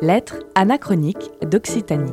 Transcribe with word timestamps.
Lettre 0.00 0.36
anachronique 0.54 1.32
d'Occitanie. 1.42 2.12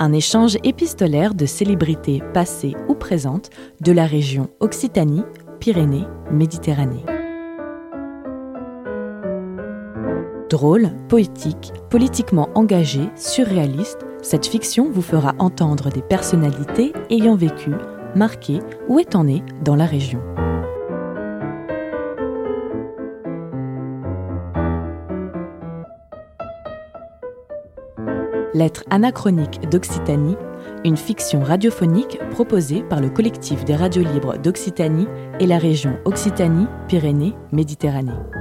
Un 0.00 0.12
échange 0.12 0.58
épistolaire 0.64 1.32
de 1.32 1.46
célébrités 1.46 2.24
passées 2.34 2.74
ou 2.88 2.96
présentes 2.96 3.50
de 3.80 3.92
la 3.92 4.04
région 4.04 4.50
Occitanie, 4.58 5.22
Pyrénées, 5.60 6.08
Méditerranée. 6.32 7.04
Drôle, 10.50 10.90
poétique, 11.08 11.72
politiquement 11.88 12.48
engagée, 12.56 13.08
surréaliste, 13.14 14.04
cette 14.20 14.46
fiction 14.46 14.90
vous 14.90 15.02
fera 15.02 15.36
entendre 15.38 15.88
des 15.88 16.02
personnalités 16.02 16.92
ayant 17.10 17.36
vécu, 17.36 17.70
marqué 18.16 18.58
ou 18.88 18.98
étant 18.98 19.22
nées 19.22 19.44
dans 19.62 19.76
la 19.76 19.86
région. 19.86 20.20
Lettre 28.58 28.82
anachronique 28.90 29.60
d'Occitanie, 29.70 30.36
une 30.84 30.96
fiction 30.96 31.44
radiophonique 31.44 32.18
proposée 32.32 32.82
par 32.82 33.00
le 33.00 33.08
collectif 33.08 33.64
des 33.64 33.76
radios 33.76 34.02
libres 34.02 34.36
d'Occitanie 34.36 35.06
et 35.38 35.46
la 35.46 35.58
région 35.58 35.96
Occitanie-Pyrénées-Méditerranée. 36.04 38.37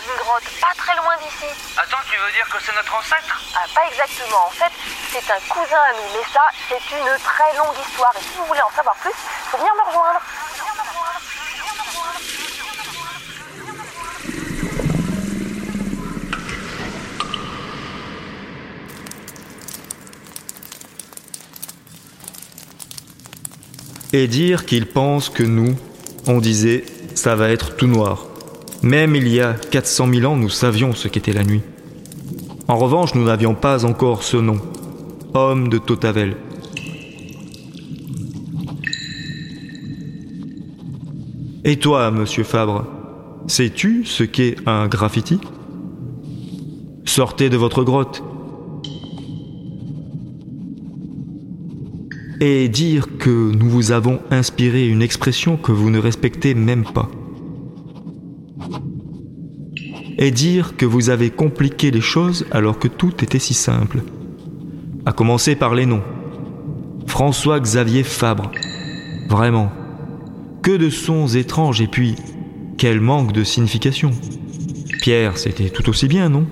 Dans 0.00 0.12
une 0.12 0.18
grotte, 0.18 0.44
pas 0.60 0.74
très 0.76 0.96
loin 0.96 1.14
d'ici. 1.22 1.46
Attends, 1.76 1.98
tu 2.08 2.16
veux 2.16 2.32
dire 2.32 2.48
que 2.48 2.62
c'est 2.64 2.74
notre 2.74 2.94
ancêtre? 2.94 3.40
Ah, 3.54 3.66
pas 3.74 3.86
exactement. 3.90 4.46
En 4.46 4.50
fait, 4.50 4.72
c'est 5.12 5.30
un 5.30 5.40
cousin 5.48 5.76
à 5.76 5.92
nous. 5.92 6.08
Mais 6.14 6.24
ça, 6.32 6.42
c'est 6.68 6.96
une 6.96 7.18
très 7.22 7.56
longue 7.56 7.76
histoire. 7.86 8.12
Et 8.16 8.22
si 8.22 8.38
vous 8.38 8.46
voulez 8.46 8.60
en 8.60 8.70
savoir 8.74 8.94
plus, 8.96 9.12
faut 9.50 9.58
venir 9.58 9.72
me 9.74 9.88
rejoindre. 9.88 10.20
Et 24.12 24.26
dire 24.26 24.66
qu'il 24.66 24.88
pense 24.88 25.28
que 25.28 25.44
nous, 25.44 25.78
on 26.26 26.38
disait 26.38 26.84
ça 27.14 27.36
va 27.36 27.48
être 27.50 27.76
tout 27.76 27.86
noir. 27.86 28.29
Même 28.82 29.14
il 29.14 29.28
y 29.28 29.40
a 29.40 29.52
400 29.52 30.08
000 30.12 30.32
ans, 30.32 30.36
nous 30.36 30.48
savions 30.48 30.94
ce 30.94 31.08
qu'était 31.08 31.34
la 31.34 31.44
nuit. 31.44 31.60
En 32.66 32.78
revanche, 32.78 33.14
nous 33.14 33.24
n'avions 33.24 33.54
pas 33.54 33.84
encore 33.84 34.22
ce 34.22 34.38
nom, 34.38 34.56
homme 35.34 35.68
de 35.68 35.76
Totavel. 35.76 36.36
Et 41.64 41.76
toi, 41.76 42.10
monsieur 42.10 42.42
Fabre, 42.42 42.86
sais-tu 43.48 44.06
ce 44.06 44.24
qu'est 44.24 44.56
un 44.66 44.88
graffiti? 44.88 45.38
Sortez 47.04 47.50
de 47.50 47.58
votre 47.58 47.84
grotte. 47.84 48.22
Et 52.40 52.70
dire 52.70 53.18
que 53.18 53.52
nous 53.52 53.68
vous 53.68 53.92
avons 53.92 54.20
inspiré 54.30 54.88
une 54.88 55.02
expression 55.02 55.58
que 55.58 55.72
vous 55.72 55.90
ne 55.90 55.98
respectez 55.98 56.54
même 56.54 56.84
pas. 56.84 57.10
Et 60.22 60.30
dire 60.30 60.76
que 60.76 60.84
vous 60.84 61.08
avez 61.08 61.30
compliqué 61.30 61.90
les 61.90 62.02
choses 62.02 62.46
alors 62.50 62.78
que 62.78 62.88
tout 62.88 63.24
était 63.24 63.38
si 63.38 63.54
simple. 63.54 64.02
À 65.06 65.12
commencer 65.12 65.56
par 65.56 65.74
les 65.74 65.86
noms. 65.86 66.02
François-Xavier 67.06 68.02
Fabre. 68.02 68.52
Vraiment. 69.30 69.72
Que 70.62 70.76
de 70.76 70.90
sons 70.90 71.26
étranges 71.26 71.80
et 71.80 71.86
puis 71.86 72.16
quel 72.76 73.00
manque 73.00 73.32
de 73.32 73.44
signification. 73.44 74.10
Pierre, 75.00 75.38
c'était 75.38 75.70
tout 75.70 75.88
aussi 75.88 76.06
bien, 76.06 76.28
non? 76.28 76.46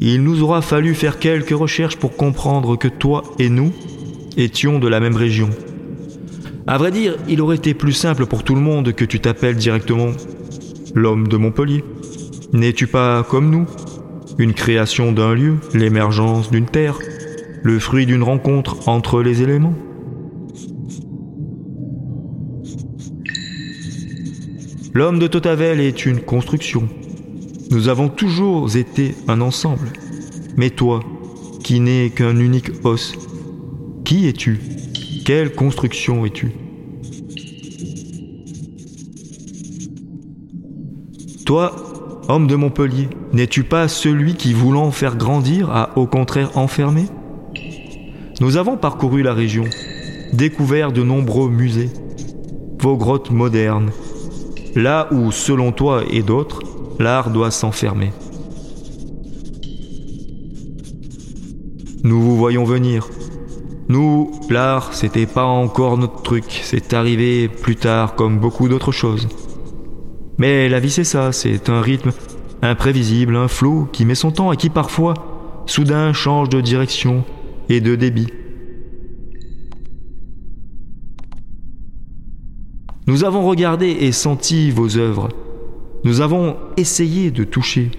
Il 0.00 0.22
nous 0.22 0.42
aura 0.42 0.62
fallu 0.62 0.94
faire 0.94 1.18
quelques 1.18 1.50
recherches 1.50 1.96
pour 1.96 2.16
comprendre 2.16 2.76
que 2.76 2.86
toi 2.86 3.24
et 3.40 3.48
nous 3.48 3.72
étions 4.36 4.78
de 4.78 4.86
la 4.86 5.00
même 5.00 5.16
région. 5.16 5.50
À 6.66 6.78
vrai 6.78 6.90
dire, 6.90 7.16
il 7.28 7.40
aurait 7.40 7.56
été 7.56 7.74
plus 7.74 7.92
simple 7.92 8.26
pour 8.26 8.42
tout 8.42 8.54
le 8.54 8.60
monde 8.60 8.92
que 8.92 9.04
tu 9.04 9.20
t'appelles 9.20 9.56
directement 9.56 10.10
l'homme 10.94 11.28
de 11.28 11.36
Montpellier. 11.36 11.84
N'es-tu 12.52 12.86
pas 12.86 13.22
comme 13.22 13.50
nous? 13.50 13.66
Une 14.38 14.52
création 14.52 15.12
d'un 15.12 15.34
lieu, 15.34 15.56
l'émergence 15.74 16.50
d'une 16.50 16.66
terre, 16.66 16.98
le 17.62 17.78
fruit 17.78 18.06
d'une 18.06 18.22
rencontre 18.22 18.88
entre 18.88 19.22
les 19.22 19.42
éléments 19.42 19.74
L'homme 24.92 25.18
de 25.18 25.26
Totavel 25.26 25.78
est 25.78 26.06
une 26.06 26.20
construction, 26.20 26.88
nous 27.70 27.88
avons 27.88 28.08
toujours 28.08 28.76
été 28.76 29.14
un 29.28 29.40
ensemble. 29.40 29.92
Mais 30.56 30.70
toi, 30.70 31.00
qui 31.62 31.80
n'es 31.80 32.10
qu'un 32.10 32.38
unique 32.38 32.70
os, 32.84 33.12
qui 34.04 34.26
es-tu? 34.26 34.58
Quelle 35.26 35.56
construction 35.56 36.24
es-tu? 36.24 36.52
Toi, 41.44 41.74
homme 42.28 42.46
de 42.46 42.54
Montpellier, 42.54 43.08
n'es-tu 43.32 43.64
pas 43.64 43.88
celui 43.88 44.36
qui, 44.36 44.52
voulant 44.52 44.92
faire 44.92 45.16
grandir, 45.16 45.68
a 45.70 45.98
au 45.98 46.06
contraire 46.06 46.56
enfermé? 46.56 47.06
Nous 48.40 48.56
avons 48.56 48.76
parcouru 48.76 49.24
la 49.24 49.34
région, 49.34 49.64
découvert 50.32 50.92
de 50.92 51.02
nombreux 51.02 51.50
musées, 51.50 51.90
vos 52.80 52.96
grottes 52.96 53.32
modernes, 53.32 53.90
là 54.76 55.08
où, 55.10 55.32
selon 55.32 55.72
toi 55.72 56.04
et 56.08 56.22
d'autres, 56.22 56.60
l'art 57.00 57.32
doit 57.32 57.50
s'enfermer. 57.50 58.12
Nous 62.04 62.22
vous 62.22 62.36
voyons 62.36 62.62
venir. 62.62 63.08
Nous, 63.88 64.32
l'art, 64.50 64.94
c'était 64.94 65.26
pas 65.26 65.44
encore 65.44 65.96
notre 65.96 66.22
truc, 66.22 66.44
c'est 66.62 66.92
arrivé 66.92 67.48
plus 67.48 67.76
tard 67.76 68.16
comme 68.16 68.40
beaucoup 68.40 68.68
d'autres 68.68 68.90
choses. 68.90 69.28
Mais 70.38 70.68
la 70.68 70.80
vie 70.80 70.90
c'est 70.90 71.04
ça, 71.04 71.30
c'est 71.30 71.68
un 71.68 71.80
rythme 71.80 72.12
imprévisible, 72.62 73.36
un 73.36 73.48
flot 73.48 73.88
qui 73.92 74.04
met 74.04 74.16
son 74.16 74.32
temps 74.32 74.52
et 74.52 74.56
qui 74.56 74.70
parfois, 74.70 75.14
soudain, 75.66 76.12
change 76.12 76.48
de 76.48 76.60
direction 76.60 77.24
et 77.68 77.80
de 77.80 77.94
débit. 77.94 78.26
Nous 83.06 83.22
avons 83.22 83.46
regardé 83.46 83.86
et 83.86 84.10
senti 84.10 84.72
vos 84.72 84.96
œuvres, 84.96 85.28
nous 86.02 86.20
avons 86.20 86.56
essayé 86.76 87.30
de 87.30 87.44
toucher, 87.44 87.92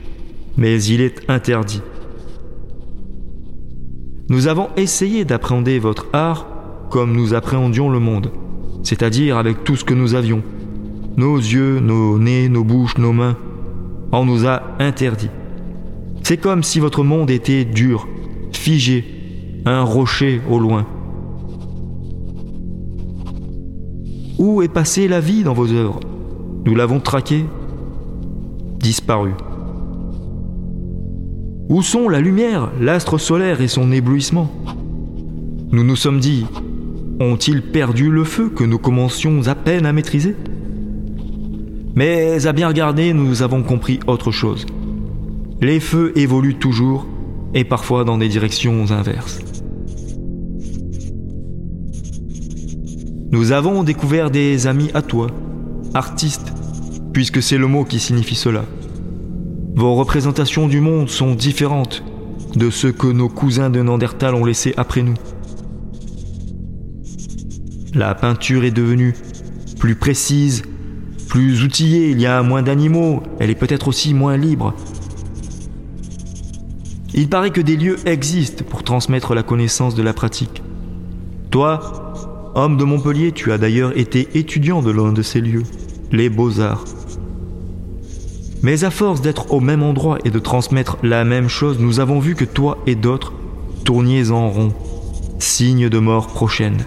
mais 0.58 0.84
il 0.84 1.00
est 1.00 1.30
interdit. 1.30 1.82
Nous 4.30 4.48
avons 4.48 4.68
essayé 4.76 5.24
d'appréhender 5.24 5.80
votre 5.80 6.08
art 6.12 6.46
comme 6.90 7.16
nous 7.16 7.34
appréhendions 7.34 7.90
le 7.90 8.00
monde, 8.00 8.32
c'est-à-dire 8.84 9.38
avec 9.38 9.64
tout 9.64 9.78
ce 9.78 9.86
que 9.86 9.94
nous 9.94 10.16
avions. 10.16 10.42
Nos 11.16 11.38
yeux, 11.38 11.80
nos 11.80 12.20
nez, 12.20 12.50
nos 12.50 12.66
bouches, 12.66 12.98
nos 12.98 13.14
mains. 13.14 13.38
On 14.12 14.26
nous 14.26 14.46
a 14.46 14.64
interdit. 14.80 15.30
C'est 16.24 16.38
comme 16.38 16.62
si 16.62 16.82
votre 16.82 17.04
monde 17.04 17.30
était 17.30 17.64
dur, 17.64 18.06
figé, 18.52 19.06
un 19.66 19.84
rocher 19.84 20.42
au 20.50 20.60
loin. 20.60 20.86
Où 24.38 24.62
est 24.62 24.72
passée 24.72 25.08
la 25.08 25.22
vie 25.22 25.44
dans 25.44 25.54
vos 25.54 25.72
œuvres? 25.72 26.02
Nous 26.66 26.76
l'avons 26.76 27.00
traquée 27.00 27.46
disparu. 28.80 29.32
Où 31.70 31.82
sont 31.82 32.08
la 32.08 32.22
lumière, 32.22 32.72
l'astre 32.80 33.18
solaire 33.18 33.60
et 33.60 33.68
son 33.68 33.92
éblouissement? 33.92 34.50
Nous 35.72 35.84
nous 35.84 35.98
sommes 35.98 36.22
dit, 36.22 36.46
ont-ils 37.20 37.62
perdu 37.62 38.10
le 38.10 38.24
feu 38.24 38.48
que 38.48 38.64
nous 38.64 38.78
commencions 38.78 39.48
à 39.48 39.56
peine 39.56 39.86
à 39.86 39.92
maîtriser? 39.92 40.38
Mais 41.94 42.48
à 42.48 42.54
bien 42.54 42.70
regarder, 42.70 43.12
nous 43.12 43.42
avons 43.42 43.64
compris 43.64 44.00
autre 44.08 44.32
chose. 44.32 44.66
Les 45.60 45.82
feux 45.82 46.14
évoluent 46.16 46.56
toujours 46.56 47.06
et 47.54 47.66
parfois 47.66 48.06
dans 48.06 48.18
des 48.18 48.30
directions 48.30 48.92
inverses. 48.92 49.40
Nous 53.30 53.52
avons 53.52 53.84
découvert 53.84 54.32
des 54.32 54.68
amis 54.68 54.90
à 54.94 55.02
toi, 55.02 55.28
artistes, 55.94 56.54
puisque 57.12 57.42
c'est 57.42 57.58
le 57.58 57.68
mot 57.68 57.84
qui 57.84 58.00
signifie 58.00 58.36
cela. 58.36 58.64
Vos 59.78 59.94
représentations 59.94 60.68
du 60.68 60.82
monde 60.82 61.08
sont 61.08 61.36
différentes 61.36 62.04
de 62.56 62.72
ce 62.72 62.88
que 62.88 63.06
nos 63.06 63.30
cousins 63.30 63.70
de 63.70 63.80
Nandertal 63.80 64.34
ont 64.34 64.44
laissé 64.44 64.74
après 64.76 65.04
nous. 65.04 65.14
La 67.94 68.16
peinture 68.16 68.64
est 68.64 68.72
devenue 68.72 69.14
plus 69.78 69.94
précise, 69.94 70.64
plus 71.30 71.62
outillée, 71.64 72.10
il 72.10 72.20
y 72.20 72.26
a 72.26 72.42
moins 72.42 72.64
d'animaux, 72.64 73.22
elle 73.40 73.52
est 73.52 73.56
peut-être 73.56 73.88
aussi 73.88 74.16
moins 74.16 74.36
libre. 74.36 74.74
Il 77.14 77.30
paraît 77.30 77.52
que 77.52 77.62
des 77.62 77.78
lieux 77.78 77.98
existent 78.08 78.66
pour 78.68 78.82
transmettre 78.82 79.36
la 79.36 79.44
connaissance 79.44 79.94
de 79.94 80.02
la 80.02 80.14
pratique. 80.14 80.64
Toi, 81.52 82.16
homme 82.56 82.78
de 82.78 82.84
Montpellier, 82.84 83.32
tu 83.32 83.52
as 83.52 83.60
d'ailleurs 83.60 83.96
été 83.96 84.28
étudiant 84.34 84.82
de 84.82 84.90
l'un 84.90 85.14
de 85.14 85.22
ces 85.22 85.40
lieux, 85.40 85.66
les 86.12 86.30
beaux-arts. 86.30 86.84
Mais 88.64 88.84
à 88.84 88.92
force 88.92 89.22
d'être 89.22 89.54
au 89.54 89.60
même 89.60 89.84
endroit 89.84 90.18
et 90.26 90.32
de 90.32 90.40
transmettre 90.40 90.98
la 91.04 91.24
même 91.24 91.48
chose, 91.48 91.78
nous 91.80 92.00
avons 92.00 92.20
vu 92.20 92.36
que 92.36 92.46
toi 92.46 92.80
et 92.88 92.96
d'autres 92.96 93.34
tourniez 93.84 94.32
en 94.32 94.50
rond, 94.50 94.74
signe 95.40 95.88
de 95.88 96.00
mort 96.00 96.28
prochaine. 96.28 96.84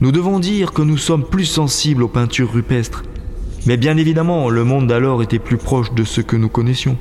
Nous 0.00 0.12
devons 0.12 0.40
dire 0.40 0.72
que 0.72 0.82
nous 0.82 0.98
sommes 0.98 1.24
plus 1.24 1.44
sensibles 1.44 2.02
aux 2.02 2.08
peintures 2.08 2.52
rupestres, 2.52 3.04
mais 3.66 3.76
bien 3.76 3.96
évidemment, 3.96 4.48
le 4.48 4.64
monde 4.64 4.86
d'alors 4.86 5.22
était 5.22 5.38
plus 5.38 5.56
proche 5.56 5.92
de 5.94 6.04
ce 6.04 6.20
que 6.20 6.36
nous 6.36 6.48
connaissions. 6.48 6.96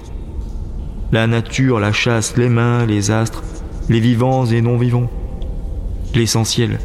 La 1.11 1.27
nature, 1.27 1.79
la 1.79 1.91
chasse, 1.91 2.37
les 2.37 2.49
mains, 2.49 2.85
les 2.85 3.11
astres, 3.11 3.43
les 3.89 3.99
vivants 3.99 4.45
et 4.45 4.61
non-vivants. 4.61 5.09
L'essentiel. 6.13 6.79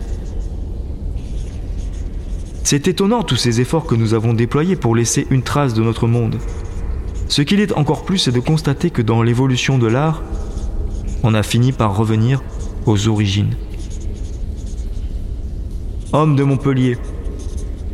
C'est 2.63 2.89
étonnant 2.89 3.23
tous 3.23 3.37
ces 3.37 3.61
efforts 3.61 3.87
que 3.87 3.95
nous 3.95 4.15
avons 4.15 4.35
déployés 4.35 4.77
pour 4.77 4.95
laisser 4.95 5.27
une 5.31 5.43
trace 5.43 5.75
de 5.75 5.83
notre 5.83 6.07
monde. 6.07 6.39
Ce 7.29 7.43
qu'il 7.43 7.61
est 7.61 7.73
encore 7.73 8.05
plus, 8.05 8.19
c'est 8.19 8.33
de 8.33 8.41
constater 8.41 8.91
que 8.91 9.03
dans 9.03 9.23
l'évolution 9.23 9.79
de 9.79 9.87
l'art, 9.87 10.23
on 11.23 11.35
a 11.35 11.43
fini 11.43 11.73
par 11.73 11.97
revenir 11.97 12.43
aux 12.87 13.09
origines. 13.09 13.55
Homme 16.13 16.35
de 16.35 16.43
Montpellier, 16.43 16.99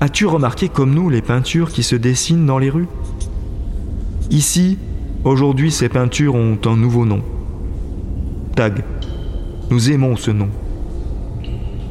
as-tu 0.01 0.27
remarqué 0.27 0.69
comme 0.69 0.95
nous 0.95 1.11
les 1.11 1.23
peintures 1.23 1.71
qui 1.71 1.83
se 1.83 1.97
dessinent 1.97 2.47
dans 2.47 2.59
les 2.59 2.71
rues? 2.71 2.89
Ici, 4.31 4.79
aujourd'hui, 5.25 5.71
ces 5.71 5.89
peintures 5.89 6.35
ont 6.35 6.59
un 6.65 6.77
nouveau 6.77 7.05
nom. 7.05 7.23
Tag. 8.55 8.85
Nous 9.71 9.91
aimons 9.91 10.17
ce 10.17 10.31
nom. 10.31 10.49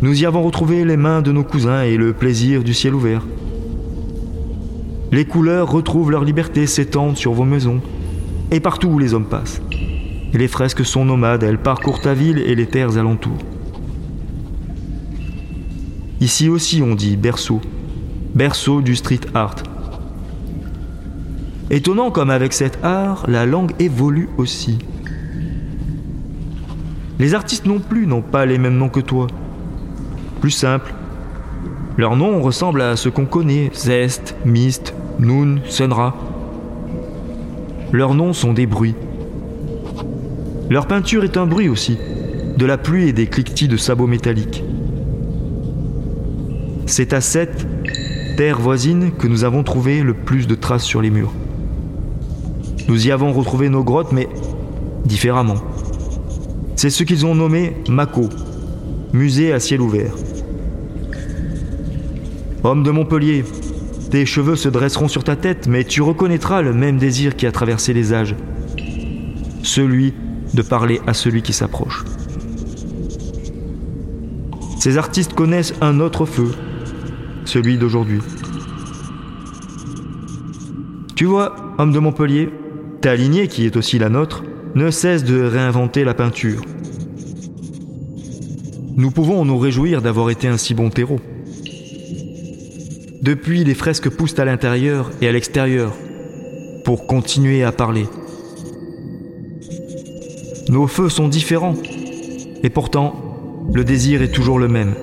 Nous 0.02 0.22
y 0.22 0.26
avons 0.26 0.44
retrouvé 0.44 0.84
les 0.84 0.98
mains 0.98 1.22
de 1.22 1.32
nos 1.32 1.44
cousins 1.44 1.84
et 1.84 1.96
le 1.96 2.12
plaisir 2.12 2.64
du 2.64 2.74
ciel 2.74 2.94
ouvert. 2.94 3.26
Les 5.12 5.24
couleurs 5.24 5.72
retrouvent 5.72 6.12
leur 6.12 6.26
liberté, 6.26 6.68
s'étendent 6.68 7.16
sur 7.16 7.32
vos 7.32 7.46
maisons 7.46 7.80
et 8.52 8.60
partout 8.60 8.90
où 8.90 9.00
les 9.00 9.14
hommes 9.14 9.28
passent. 9.28 9.62
les 10.34 10.50
fresques 10.50 10.86
sont 10.86 11.06
nomades, 11.06 11.44
elles 11.44 11.58
parcourent 11.58 12.02
ta 12.02 12.14
ville 12.14 12.40
et 12.40 12.56
les 12.56 12.66
terres 12.66 12.98
alentours. 12.98 13.38
Ici 16.20 16.50
aussi 16.50 16.82
on 16.82 16.94
dit 16.94 17.16
berceau, 17.16 17.62
berceau 18.34 18.82
du 18.82 18.98
street 18.98 19.22
art. 19.34 19.56
Étonnant 21.70 22.12
comme 22.12 22.30
avec 22.30 22.52
cet 22.52 22.84
art, 22.84 23.24
la 23.30 23.46
langue 23.46 23.72
évolue 23.80 24.28
aussi. 24.38 24.78
Les 27.18 27.34
artistes 27.34 27.66
non 27.66 27.80
plus 27.80 28.08
n'ont 28.08 28.22
pas 28.22 28.46
les 28.46 28.58
mêmes 28.58 28.78
noms 28.78 28.90
que 28.90 29.00
toi. 29.00 29.28
Plus 30.46 30.52
simple. 30.52 30.94
Leurs 31.98 32.16
noms 32.16 32.40
ressemblent 32.40 32.84
à 32.84 32.96
ce 32.96 33.10
qu'on 33.10 33.26
connaît, 33.26 33.72
Zest, 33.74 34.36
Mist, 34.46 34.94
Noon, 35.18 35.62
Sunra. 35.68 36.16
Leurs 37.92 38.14
noms 38.14 38.32
sont 38.32 38.54
des 38.54 38.68
bruits. 38.68 38.94
Leur 40.70 40.86
peinture 40.86 41.24
est 41.24 41.38
un 41.38 41.48
bruit 41.48 41.68
aussi, 41.68 41.98
de 42.58 42.66
la 42.68 42.78
pluie 42.78 43.10
et 43.10 43.12
des 43.12 43.26
cliquetis 43.26 43.68
de 43.68 43.76
sabots 43.76 44.06
métalliques. 44.06 44.64
C'est 46.86 47.14
à 47.14 47.22
cette 47.22 47.66
terre 48.38 48.60
voisine 48.60 49.14
que 49.14 49.28
nous 49.28 49.46
avons 49.46 49.64
trouvé 49.64 50.04
le 50.04 50.14
plus 50.14 50.46
de 50.46 50.54
traces 50.54 50.84
sur 50.84 51.02
les 51.02 51.10
murs. 51.10 51.34
Nous 52.88 53.08
y 53.08 53.12
avons 53.12 53.34
retrouvé 53.34 53.70
nos 53.70 53.84
grottes, 53.84 54.12
mais 54.12 54.30
différemment. 55.06 55.58
C'est 56.76 56.92
ce 56.92 57.04
qu'ils 57.04 57.26
ont 57.26 57.34
nommé 57.34 57.74
Mako, 57.90 58.30
musée 59.12 59.52
à 59.52 59.60
ciel 59.60 59.82
ouvert. 59.82 60.14
Homme 62.66 62.82
de 62.82 62.90
Montpellier, 62.90 63.46
tes 64.10 64.26
cheveux 64.26 64.56
se 64.56 64.70
dresseront 64.70 65.08
sur 65.08 65.24
ta 65.24 65.36
tête, 65.36 65.68
mais 65.68 65.84
tu 65.84 66.02
reconnaîtras 66.02 66.64
le 66.64 66.74
même 66.74 66.98
désir 66.98 67.36
qui 67.36 67.46
a 67.46 67.52
traversé 67.52 67.94
les 67.94 68.12
âges. 68.12 68.36
Celui 69.62 70.16
de 70.52 70.64
parler 70.64 71.00
à 71.06 71.14
celui 71.14 71.44
qui 71.44 71.54
s'approche. 71.54 72.04
Ces 74.80 74.98
artistes 74.98 75.34
connaissent 75.34 75.76
un 75.80 76.00
autre 76.00 76.26
feu, 76.26 76.54
celui 77.46 77.78
d'aujourd'hui. 77.78 78.22
Tu 81.16 81.26
vois, 81.26 81.56
homme 81.78 81.92
de 81.92 82.00
Montpellier, 82.00 82.50
ta 83.00 83.16
lignée, 83.16 83.48
qui 83.48 83.68
est 83.68 83.78
aussi 83.78 84.00
la 84.00 84.10
nôtre, 84.10 84.44
ne 84.74 84.90
cesse 84.90 85.24
de 85.24 85.40
réinventer 85.40 86.04
la 86.04 86.16
peinture. 86.16 86.64
Nous 88.96 89.12
pouvons 89.12 89.46
nous 89.46 89.60
réjouir 89.60 90.02
d'avoir 90.02 90.32
été 90.32 90.48
un 90.48 90.58
si 90.58 90.74
bon 90.74 90.90
terreau. 90.90 91.20
Depuis, 93.26 93.64
les 93.64 93.74
fresques 93.74 94.12
poussent 94.12 94.38
à 94.38 94.46
l'intérieur 94.46 95.10
et 95.20 95.28
à 95.28 95.32
l'extérieur 95.32 95.94
pour 96.84 97.08
continuer 97.08 97.64
à 97.64 97.72
parler. 97.72 98.06
Nos 100.70 100.86
feux 100.86 101.10
sont 101.10 101.28
différents 101.28 101.74
et 102.62 102.70
pourtant, 102.70 103.16
le 103.74 103.84
désir 103.84 104.22
est 104.22 104.32
toujours 104.32 104.60
le 104.60 104.68
même. 104.68 104.94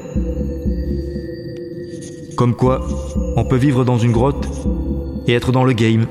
Comme 2.37 2.55
quoi, 2.55 2.87
on 3.35 3.45
peut 3.45 3.57
vivre 3.57 3.85
dans 3.85 3.99
une 3.99 4.13
grotte 4.13 4.47
et 5.27 5.33
être 5.33 5.51
dans 5.51 5.65
le 5.65 5.73
game. 5.73 6.07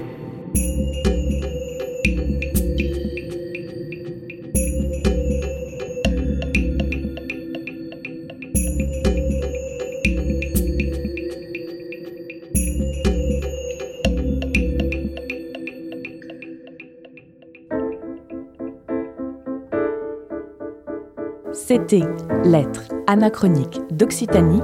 C'était 21.71 22.03
Lettres 22.43 22.89
anachroniques 23.07 23.79
d'Occitanie 23.91 24.59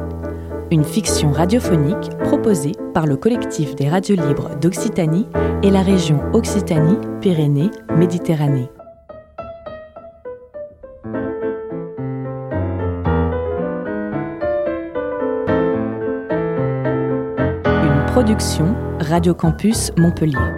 une 0.71 0.83
fiction 0.83 1.31
radiophonique 1.31 2.09
proposée 2.25 2.73
par 2.93 3.07
le 3.07 3.15
collectif 3.15 3.75
des 3.75 3.87
radios 3.87 4.17
libres 4.17 4.59
d'Occitanie 4.59 5.25
et 5.63 5.71
la 5.71 5.83
région 5.83 6.19
Occitanie-Pyrénées-Méditerranée. 6.33 8.69
Une 17.55 18.05
production 18.07 18.75
Radio 18.99 19.33
Campus 19.33 19.93
Montpellier. 19.95 20.56